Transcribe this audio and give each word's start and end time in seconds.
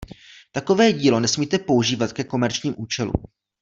Takové 0.51 0.93
dílo 0.93 1.19
nesmíte 1.19 1.59
používat 1.59 2.13
ke 2.13 2.23
komerčním 2.23 2.75
účelům. 2.77 3.15